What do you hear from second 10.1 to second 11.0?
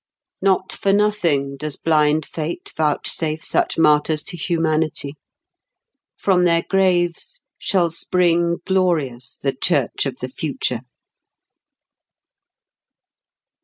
the future.